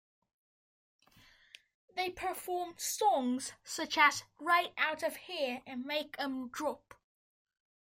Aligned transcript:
They 1.95 2.09
performed 2.09 2.79
songs 2.81 3.53
such 3.63 3.99
as 3.99 4.23
"Right 4.39 4.73
Out 4.75 5.03
of 5.03 5.15
Here" 5.15 5.61
and 5.67 5.85
"Make 5.85 6.15
'em 6.17 6.49
Drop". 6.49 6.95